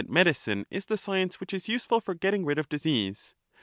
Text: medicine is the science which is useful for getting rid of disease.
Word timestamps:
medicine 0.09 0.65
is 0.71 0.87
the 0.87 0.97
science 0.97 1.39
which 1.39 1.53
is 1.53 1.67
useful 1.69 1.99
for 2.01 2.15
getting 2.15 2.43
rid 2.43 2.57
of 2.57 2.67
disease. 2.67 3.35